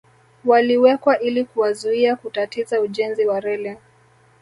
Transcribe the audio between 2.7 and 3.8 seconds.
ujenzi wa reli